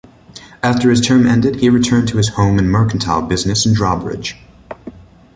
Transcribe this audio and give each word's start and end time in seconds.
After 0.63 0.89
his 0.89 0.99
term 0.99 1.27
ended 1.27 1.57
he 1.57 1.69
returned 1.69 2.07
to 2.07 2.17
his 2.17 2.29
home 2.29 2.57
and 2.57 2.71
mercantile 2.71 3.21
business 3.21 3.67
at 3.67 3.73
Drawbridge. 3.75 4.35